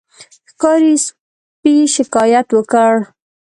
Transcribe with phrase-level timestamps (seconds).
[0.49, 2.93] ښکاري سپي شکایت وکړ.